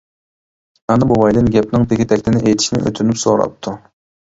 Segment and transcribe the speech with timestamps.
[0.93, 3.79] ئانا بوۋايدىن گەپنىڭ تېگى-تەكتىنى ئېيتىشنى ئۆتۈنۈپ سوراپتۇ.